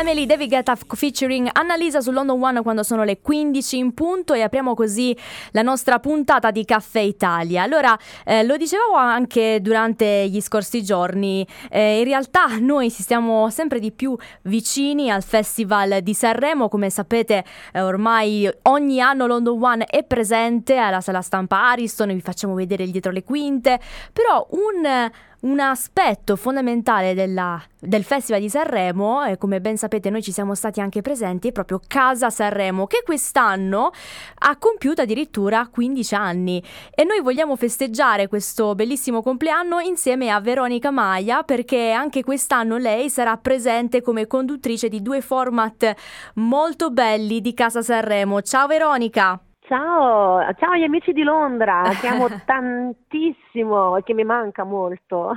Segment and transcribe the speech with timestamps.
[0.00, 4.40] Family, David Guetta featuring Annalisa su London One quando sono le 15 in punto e
[4.40, 5.14] apriamo così
[5.50, 7.62] la nostra puntata di Caffè Italia.
[7.62, 7.94] Allora,
[8.24, 13.78] eh, lo dicevo anche durante gli scorsi giorni, eh, in realtà noi si stiamo sempre
[13.78, 19.84] di più vicini al Festival di Sanremo, come sapete eh, ormai ogni anno London One
[19.84, 23.78] è presente alla sala stampa Ariston, vi facciamo vedere il dietro le quinte,
[24.14, 25.10] però un
[25.40, 30.54] un aspetto fondamentale della, del Festival di Sanremo, e come ben sapete noi ci siamo
[30.54, 33.90] stati anche presenti, è proprio Casa Sanremo, che quest'anno
[34.38, 36.62] ha compiuto addirittura 15 anni.
[36.94, 43.08] E noi vogliamo festeggiare questo bellissimo compleanno insieme a Veronica Maia, perché anche quest'anno lei
[43.08, 45.94] sarà presente come conduttrice di due format
[46.34, 48.42] molto belli di Casa Sanremo.
[48.42, 49.40] Ciao Veronica!
[49.70, 55.36] Ciao, ciao agli amici di Londra, che amo tantissimo e che mi manca molto.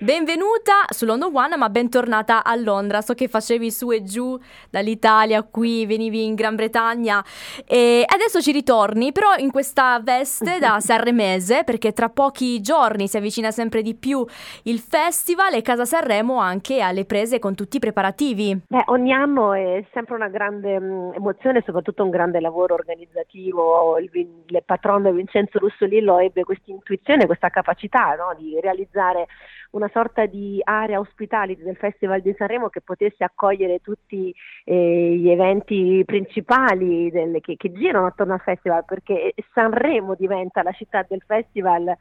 [0.00, 3.02] Benvenuta su London One, ma bentornata a Londra.
[3.02, 7.22] So che facevi su e giù dall'Italia qui, venivi in Gran Bretagna
[7.66, 13.18] e adesso ci ritorni, però in questa veste da sanremese, perché tra pochi giorni si
[13.18, 14.24] avvicina sempre di più
[14.62, 18.62] il festival e Casa Sanremo anche alle prese con tutti i preparativi.
[18.66, 24.10] Beh, ogni anno è sempre una grande mm, emozione, soprattutto un grande lavoro organizzativo il,
[24.12, 29.26] il patrono Vincenzo Russolillo ebbe questa intuizione, questa capacità no, di realizzare
[29.74, 35.28] una sorta di area ospitality del Festival di Sanremo che potesse accogliere tutti eh, gli
[35.28, 41.22] eventi principali del, che, che, girano attorno al festival, perché Sanremo diventa la città del
[41.26, 41.92] festival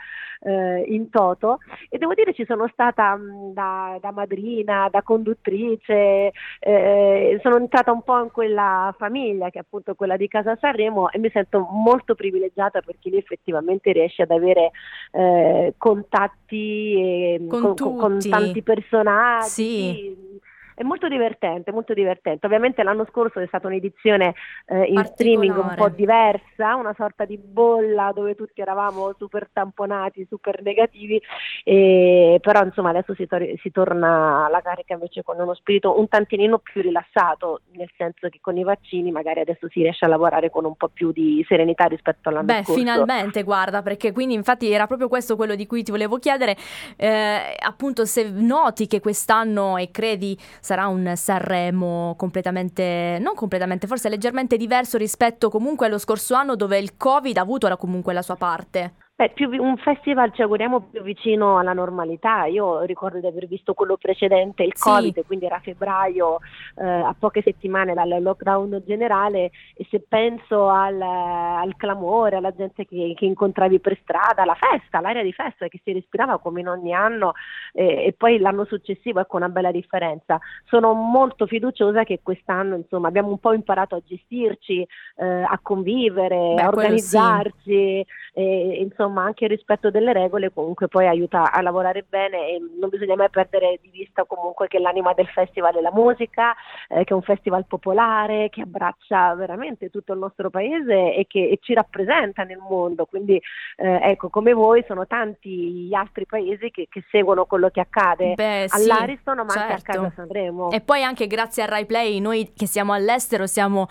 [0.42, 1.58] eh, in toto.
[1.90, 7.92] E devo dire ci sono stata mh, da, da, madrina, da conduttrice, eh, sono entrata
[7.92, 11.63] un po' in quella famiglia che è appunto quella di Casa Sanremo e mi sento
[11.72, 14.72] molto privilegiata perché lì effettivamente riesce ad avere
[15.12, 19.50] eh, contatti e, con con, con, tanti personaggi.
[19.50, 20.42] Sì
[20.76, 22.46] è molto divertente, molto divertente.
[22.46, 24.34] Ovviamente l'anno scorso è stata un'edizione
[24.66, 30.26] eh, in streaming un po' diversa, una sorta di bolla dove tutti eravamo super tamponati,
[30.30, 31.22] super negativi,
[31.64, 36.08] e, però insomma adesso si, tor- si, torna alla carica invece con uno spirito un
[36.08, 40.50] tantinino più rilassato, nel senso che con i vaccini magari adesso si riesce a lavorare
[40.50, 42.74] con un po' più di serenità rispetto all'anno Beh, scorso.
[42.74, 46.56] Beh, finalmente, guarda, perché quindi infatti era proprio questo quello di cui ti volevo chiedere,
[46.98, 54.08] eh, appunto se noti che quest'anno e credi sarà un Sanremo completamente, non completamente, forse
[54.08, 58.38] leggermente diverso rispetto comunque allo scorso anno dove il Covid ha avuto comunque la sua
[58.38, 58.94] parte.
[59.16, 62.46] Beh, più, un festival ci auguriamo più vicino alla normalità.
[62.46, 64.90] Io ricordo di aver visto quello precedente, il sì.
[64.90, 66.40] Covid, quindi era febbraio,
[66.78, 72.88] eh, a poche settimane dal lockdown generale e se penso al, al clamore, alla gente
[72.88, 76.70] che, che, incontravi per strada, la festa, l'aria di festa che si respirava come in
[76.70, 77.34] ogni anno
[77.72, 80.40] eh, e poi l'anno successivo, ecco una bella differenza.
[80.66, 84.82] Sono molto fiduciosa che quest'anno insomma abbiamo un po' imparato a gestirci,
[85.18, 87.62] eh, a convivere, Beh, a organizzarci.
[87.62, 88.06] Sì.
[88.34, 92.62] E, insomma, insomma anche il rispetto delle regole comunque poi aiuta a lavorare bene e
[92.80, 96.56] non bisogna mai perdere di vista comunque che l'anima del festival è la musica,
[96.88, 101.50] eh, che è un festival popolare, che abbraccia veramente tutto il nostro paese e che
[101.50, 103.40] e ci rappresenta nel mondo, quindi
[103.76, 108.34] eh, ecco come voi sono tanti gli altri paesi che, che seguono quello che accade
[108.36, 109.60] Beh, all'Ariston ma certo.
[109.60, 110.02] anche a certo.
[110.02, 110.72] casa Sanremo.
[110.72, 113.88] E poi anche grazie a Rai Play noi che siamo all'estero siamo,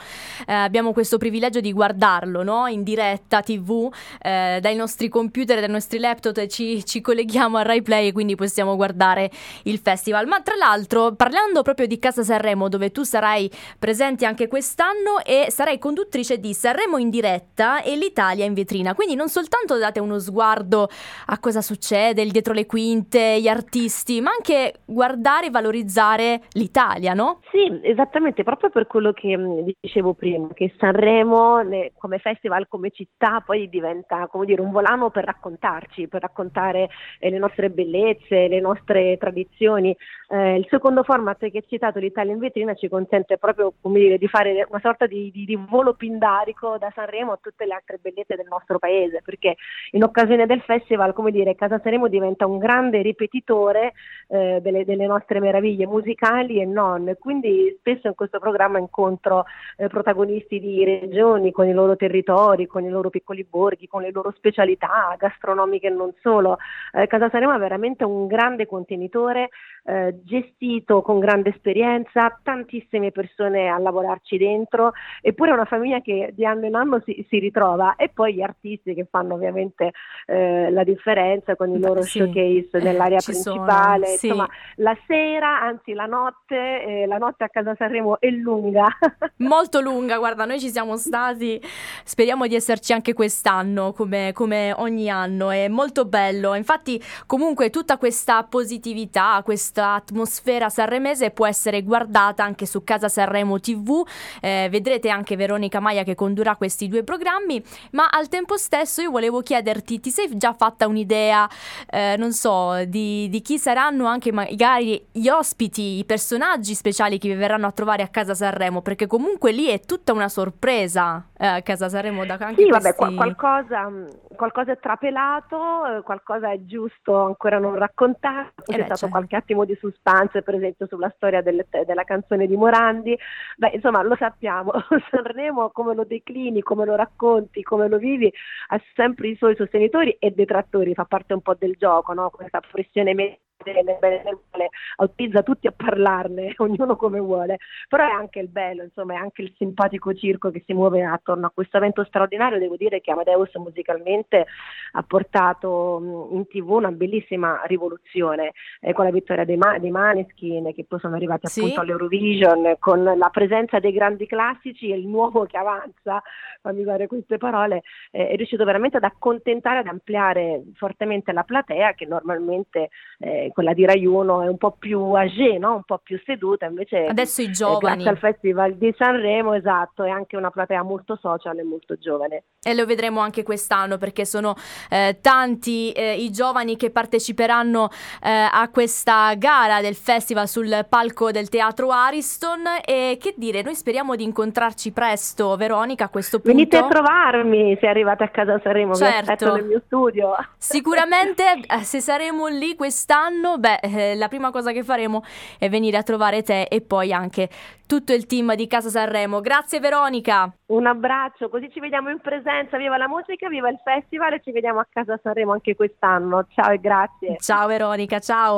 [0.46, 2.66] eh, abbiamo questo privilegio di guardarlo no?
[2.66, 7.62] in diretta tv eh, dai nostri nostri computer, dai nostri laptop ci, ci colleghiamo a
[7.62, 9.30] Rai Play e quindi possiamo guardare
[9.64, 10.26] il festival.
[10.26, 15.46] Ma tra l'altro, parlando proprio di Casa Sanremo, dove tu sarai presente anche quest'anno e
[15.50, 18.94] sarai conduttrice di Sanremo in diretta e l'Italia in vetrina.
[18.94, 20.88] Quindi non soltanto date uno sguardo
[21.26, 27.14] a cosa succede, il dietro le quinte, gli artisti, ma anche guardare e valorizzare l'Italia,
[27.14, 27.40] no?
[27.50, 31.60] Sì, esattamente, proprio per quello che mm, dicevo prima, che Sanremo
[31.96, 36.90] come festival, come città, poi diventa, come dire, un volano siamo per raccontarci, per raccontare
[37.18, 39.96] eh, le nostre bellezze, le nostre tradizioni.
[40.28, 44.28] Eh, il secondo format che hai citato, l'Italia in vetrina, ci consente proprio dire, di
[44.28, 48.36] fare una sorta di, di, di, volo pindarico da Sanremo a tutte le altre bellezze
[48.36, 49.56] del nostro paese, perché
[49.92, 53.92] in occasione del festival, come dire, Casa Sanremo diventa un grande ripetitore
[54.28, 57.14] eh, delle, delle, nostre meraviglie musicali e non.
[57.18, 59.44] Quindi spesso in questo programma incontro
[59.76, 64.10] eh, protagonisti di regioni con i loro territori, con i loro piccoli borghi, con le
[64.10, 66.58] loro specialità novità gastronomiche e non solo.
[66.92, 69.50] Eh, Casa Sanremo è veramente un grande contenitore
[69.84, 76.32] eh, gestito con grande esperienza, tantissime persone a lavorarci dentro, eppure è una famiglia che
[76.34, 79.92] di anno in anno si, si ritrova e poi gli artisti che fanno ovviamente
[80.26, 82.18] eh, la differenza con i loro Beh, sì.
[82.18, 84.26] showcase nell'area principale, sono, sì.
[84.26, 88.86] insomma la sera, anzi la notte, eh, la notte a Casa Sanremo è lunga.
[89.38, 91.60] Molto lunga, guarda, noi ci siamo stati,
[92.04, 97.98] speriamo di esserci anche quest'anno come, come ogni anno, è molto bello, infatti comunque tutta
[97.98, 104.06] questa positività, questa atmosfera sanremese può essere guardata anche su Casa Sanremo TV.
[104.40, 107.62] Eh, vedrete anche Veronica Maia che condurrà questi due programmi.
[107.92, 111.48] Ma al tempo stesso io volevo chiederti: ti sei già fatta un'idea,
[111.90, 117.28] eh, non so, di, di, chi saranno anche magari gli ospiti, i personaggi speciali che
[117.28, 118.82] vi verranno a trovare a Casa Sanremo?
[118.82, 122.94] Perché comunque lì è tutta una sorpresa eh, a Casa Sanremo da anche Sì, questi...
[122.96, 123.90] vabbè, qualcosa,
[124.34, 128.62] qualcosa, è trapelato, eh, qualcosa è giusto ancora non raccontato.
[128.62, 129.14] Eh c'è beh, stato certo.
[129.14, 133.18] qualche attimo di suspense, per esempio sulla storia delle, della canzone di Morandi.
[133.56, 134.72] Beh, insomma, lo sappiamo,
[135.10, 138.32] Sanremo come lo declini, come lo racconti, come lo vivi,
[138.68, 142.30] ha sempre i suoi sostenitori e detrattori, fa parte un po' del gioco, no?
[142.30, 148.06] questa pressione media bene e nel male, autorizza tutti a parlarne, ognuno come vuole, però
[148.06, 151.50] è anche il bello, insomma, è anche il simpatico circo che si muove attorno a
[151.50, 152.58] questo evento straordinario.
[152.58, 154.46] Devo dire che Amadeus musicalmente
[154.92, 160.72] ha portato in tv una bellissima rivoluzione eh, con la vittoria dei, Ma- dei Maneskin
[160.74, 161.60] che poi sono arrivati sì.
[161.60, 166.22] appunto all'Eurovision, con la presenza dei grandi classici e il nuovo che avanza,
[166.60, 171.92] fammi usare queste parole, eh, è riuscito veramente ad accontentare, ad ampliare fortemente la platea
[171.94, 175.76] che normalmente eh, quella di Rai 1 è un po' più âgée, no?
[175.76, 178.02] un po' più seduta, invece adesso i giovani.
[178.02, 182.44] grazie al Festival di Sanremo, esatto, è anche una platea molto social e molto giovane.
[182.62, 184.54] E lo vedremo anche quest'anno perché sono
[184.88, 187.88] eh, tanti eh, i giovani che parteciperanno
[188.22, 193.74] eh, a questa gara del festival sul palco del teatro Ariston e che dire, noi
[193.74, 196.56] speriamo di incontrarci presto, Veronica, a questo punto.
[196.56, 199.12] Venite a trovarmi se arrivate a casa Sanremo, certo.
[199.12, 200.34] vi aspetto nel mio studio.
[200.56, 205.22] Sicuramente eh, se saremo lì quest'anno anno, beh, eh, la prima cosa che faremo
[205.58, 207.48] è venire a trovare te e poi anche
[207.86, 209.40] tutto il team di Casa Sanremo.
[209.40, 210.50] Grazie Veronica.
[210.66, 212.78] Un abbraccio, così ci vediamo in presenza.
[212.78, 216.46] Viva la musica, viva il festival e ci vediamo a Casa Sanremo anche quest'anno.
[216.54, 217.36] Ciao e grazie.
[217.38, 218.50] Ciao Veronica, ciao.